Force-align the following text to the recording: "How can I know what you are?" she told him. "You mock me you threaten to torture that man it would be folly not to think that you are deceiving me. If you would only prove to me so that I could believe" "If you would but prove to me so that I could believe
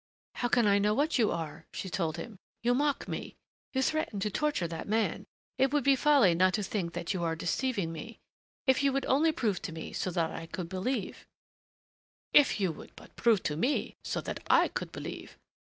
"How 0.33 0.47
can 0.47 0.65
I 0.65 0.79
know 0.79 0.95
what 0.95 1.19
you 1.19 1.29
are?" 1.29 1.67
she 1.71 1.87
told 1.87 2.17
him. 2.17 2.39
"You 2.63 2.73
mock 2.73 3.07
me 3.07 3.35
you 3.71 3.83
threaten 3.83 4.19
to 4.21 4.31
torture 4.31 4.67
that 4.67 4.87
man 4.87 5.27
it 5.59 5.71
would 5.71 5.83
be 5.83 5.95
folly 5.95 6.33
not 6.33 6.55
to 6.55 6.63
think 6.63 6.93
that 6.93 7.13
you 7.13 7.23
are 7.23 7.35
deceiving 7.35 7.91
me. 7.91 8.17
If 8.65 8.81
you 8.81 8.91
would 8.93 9.05
only 9.05 9.31
prove 9.31 9.61
to 9.61 9.71
me 9.71 9.93
so 9.93 10.09
that 10.09 10.31
I 10.31 10.47
could 10.47 10.69
believe" 10.69 11.27
"If 12.33 12.59
you 12.59 12.71
would 12.71 12.95
but 12.95 13.15
prove 13.15 13.43
to 13.43 13.55
me 13.55 13.95
so 14.03 14.21
that 14.21 14.39
I 14.49 14.69
could 14.69 14.91
believe 14.91 15.37